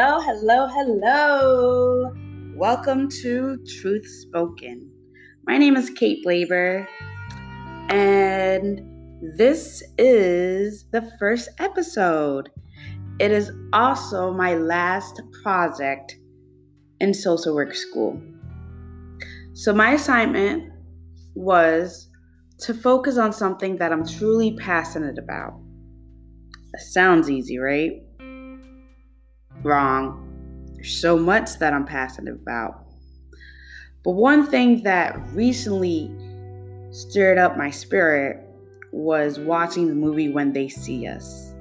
[0.00, 2.12] Hello, hello, hello.
[2.54, 4.88] Welcome to Truth Spoken.
[5.44, 6.86] My name is Kate Blaber,
[7.90, 8.80] and
[9.36, 12.48] this is the first episode.
[13.18, 16.16] It is also my last project
[17.00, 18.22] in social work school.
[19.54, 20.72] So, my assignment
[21.34, 22.08] was
[22.60, 25.60] to focus on something that I'm truly passionate about.
[26.70, 27.90] That sounds easy, right?
[29.62, 30.24] Wrong.
[30.74, 32.84] There's so much that I'm passionate about.
[34.04, 36.10] But one thing that recently
[36.90, 38.44] stirred up my spirit
[38.92, 41.52] was watching the movie When They See Us.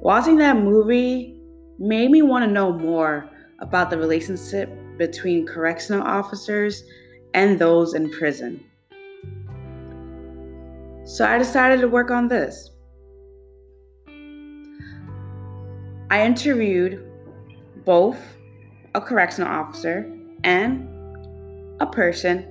[0.00, 1.36] Watching that movie
[1.78, 3.28] made me want to know more
[3.60, 6.84] about the relationship between correctional officers
[7.34, 8.62] and those in prison.
[11.04, 12.70] So I decided to work on this.
[16.10, 17.04] I interviewed
[17.86, 18.18] both
[18.94, 20.12] a correctional officer
[20.44, 20.86] and
[21.80, 22.44] a person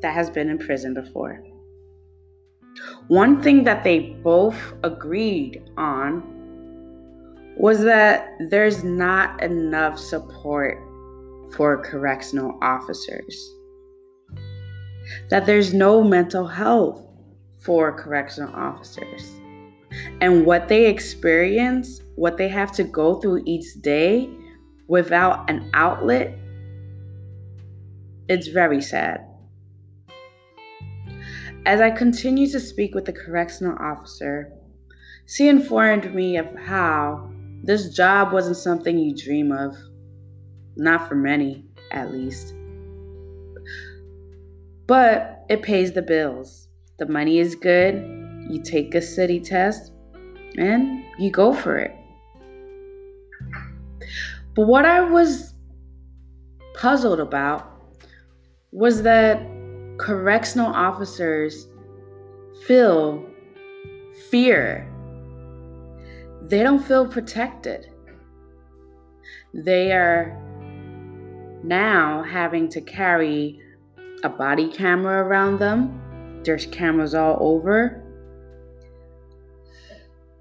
[0.00, 1.42] that has been in prison before.
[3.08, 6.22] One thing that they both agreed on
[7.56, 10.78] was that there's not enough support
[11.56, 13.54] for correctional officers,
[15.28, 17.02] that there's no mental health
[17.60, 19.32] for correctional officers.
[20.20, 24.30] And what they experience, what they have to go through each day
[24.88, 26.36] without an outlet,
[28.28, 29.24] it's very sad.
[31.66, 34.52] As I continue to speak with the correctional officer,
[35.26, 37.30] she informed me of how
[37.62, 39.76] this job wasn't something you dream of,
[40.76, 42.54] not for many, at least.
[44.86, 46.68] But it pays the bills.
[46.98, 47.96] The money is good,
[48.48, 49.92] you take a city test,
[50.56, 51.97] and you go for it.
[54.58, 55.54] But what I was
[56.74, 57.80] puzzled about
[58.72, 59.40] was that
[59.98, 61.68] correctional officers
[62.66, 63.24] feel
[64.30, 64.92] fear.
[66.42, 67.86] They don't feel protected.
[69.54, 70.36] They are
[71.62, 73.60] now having to carry
[74.24, 76.40] a body camera around them.
[76.42, 78.02] There's cameras all over.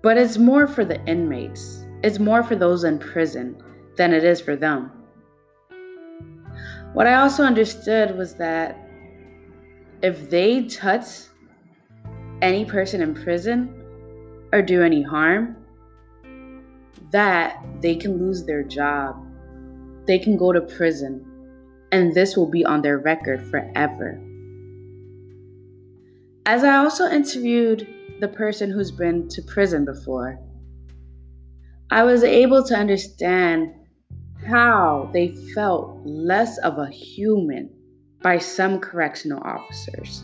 [0.02, 3.62] But it's more for the inmates, it's more for those in prison
[3.98, 4.92] than it is for them.
[6.94, 8.78] What I also understood was that
[10.02, 11.06] if they touch
[12.42, 13.74] any person in prison
[14.54, 15.56] or do any harm,
[17.12, 19.16] that they can lose their job.
[20.06, 21.26] They can go to prison,
[21.92, 24.22] and this will be on their record forever.
[26.46, 27.88] As I also interviewed
[28.20, 30.40] the person who's been to prison before,
[31.92, 33.74] I was able to understand
[34.48, 37.70] how they felt less of a human
[38.22, 40.24] by some correctional officers.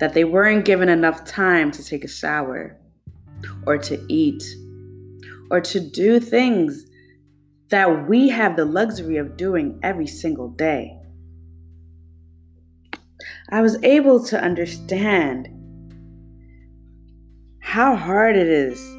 [0.00, 2.78] That they weren't given enough time to take a shower,
[3.66, 4.42] or to eat,
[5.50, 6.84] or to do things
[7.68, 10.98] that we have the luxury of doing every single day.
[13.50, 15.48] I was able to understand
[17.60, 18.97] how hard it is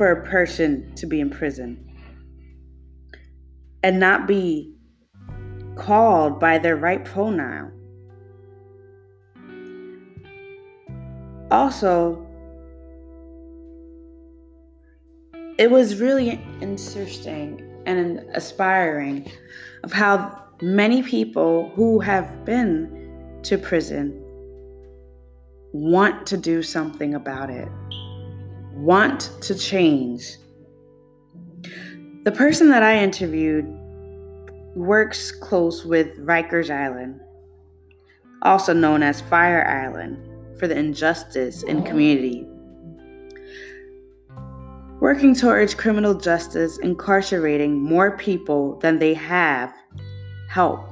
[0.00, 1.86] for a person to be in prison
[3.82, 4.74] and not be
[5.76, 7.70] called by their right pronoun.
[11.50, 12.26] Also,
[15.58, 19.30] it was really interesting and aspiring
[19.84, 24.18] of how many people who have been to prison
[25.74, 27.68] want to do something about it
[28.80, 30.36] want to change.
[32.24, 33.66] The person that I interviewed
[34.74, 37.20] works close with Rikers Island,
[38.42, 42.46] also known as Fire Island, for the injustice in community.
[45.00, 49.74] Working towards criminal justice, incarcerating more people than they have
[50.48, 50.88] help.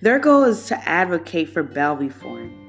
[0.00, 2.61] Their goal is to advocate for bail reform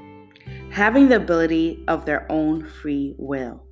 [0.74, 3.64] having the ability of their own free will.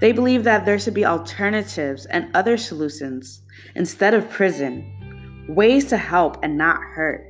[0.00, 3.40] They believe that there should be alternatives and other solutions
[3.74, 7.24] instead of prison, ways to help and not hurt.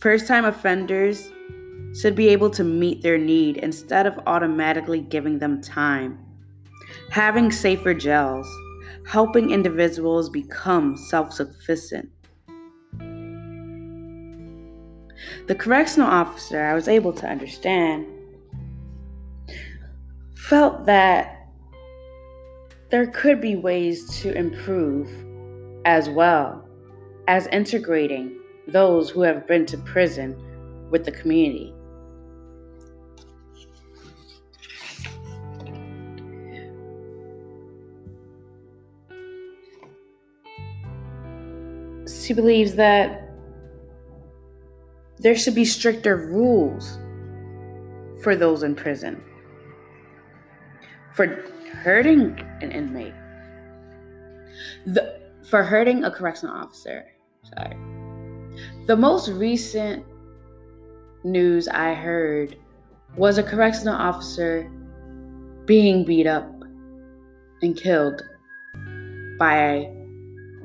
[0.00, 1.30] First time offenders
[1.94, 6.18] should be able to meet their need instead of automatically giving them time.
[7.10, 8.48] Having safer jails,
[9.06, 12.10] helping individuals become self sufficient.
[15.46, 18.06] The correctional officer, I was able to understand
[20.34, 21.48] felt that
[22.90, 25.08] there could be ways to improve
[25.84, 26.68] as well
[27.28, 28.36] as integrating
[28.66, 30.36] those who have been to prison
[30.90, 31.72] with the community.
[42.08, 43.29] She believes that
[45.20, 46.98] there should be stricter rules
[48.22, 49.22] for those in prison
[51.12, 51.26] for
[51.82, 53.14] hurting an inmate,
[54.86, 57.04] the, for hurting a correctional officer.
[57.42, 57.76] Sorry.
[58.86, 60.04] The most recent
[61.24, 62.56] news I heard
[63.16, 64.70] was a correctional officer
[65.66, 66.50] being beat up
[67.62, 68.22] and killed
[69.38, 69.92] by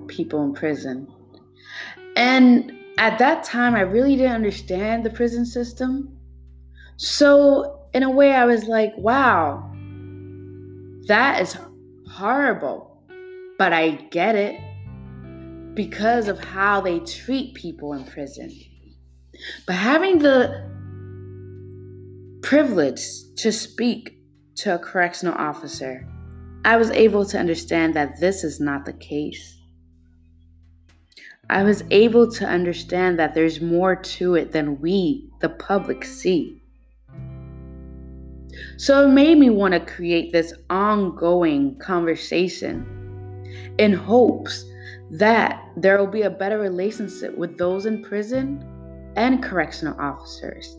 [0.07, 1.07] people in prison.
[2.15, 6.17] And at that time, I really didn't understand the prison system.
[6.97, 9.69] So, in a way, I was like, wow,
[11.07, 11.57] that is
[12.09, 13.01] horrible.
[13.57, 14.59] But I get it
[15.75, 18.51] because of how they treat people in prison.
[19.67, 20.63] But having the
[22.41, 23.01] privilege
[23.37, 24.17] to speak
[24.55, 26.07] to a correctional officer,
[26.63, 29.57] I was able to understand that this is not the case.
[31.49, 36.61] I was able to understand that there's more to it than we, the public, see.
[38.77, 42.91] So it made me want to create this ongoing conversation
[43.77, 44.65] in hopes
[45.11, 48.65] that there will be a better relationship with those in prison
[49.15, 50.77] and correctional officers.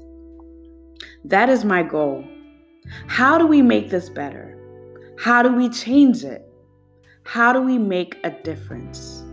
[1.24, 2.24] That is my goal.
[3.06, 4.58] How do we make this better?
[5.18, 6.42] How do we change it?
[7.24, 9.24] How do we make a difference?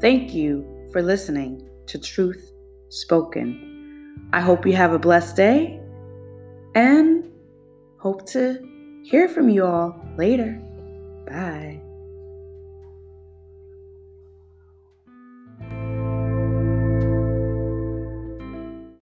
[0.00, 2.52] Thank you for listening to Truth
[2.88, 4.28] Spoken.
[4.32, 5.80] I hope you have a blessed day
[6.74, 7.30] and
[7.98, 8.58] hope to
[9.02, 10.60] hear from you all later.
[11.26, 11.81] Bye.